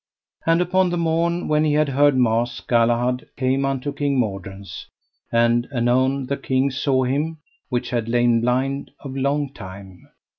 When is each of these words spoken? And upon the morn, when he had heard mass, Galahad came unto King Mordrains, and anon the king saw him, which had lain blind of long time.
And 0.47 0.61
upon 0.61 0.89
the 0.89 0.97
morn, 0.97 1.47
when 1.47 1.63
he 1.63 1.73
had 1.73 1.89
heard 1.89 2.17
mass, 2.17 2.59
Galahad 2.59 3.27
came 3.37 3.65
unto 3.65 3.93
King 3.93 4.17
Mordrains, 4.17 4.87
and 5.31 5.67
anon 5.71 6.25
the 6.25 6.37
king 6.37 6.71
saw 6.71 7.03
him, 7.03 7.37
which 7.69 7.91
had 7.91 8.09
lain 8.09 8.41
blind 8.41 8.89
of 9.01 9.15
long 9.15 9.53
time. 9.53 10.07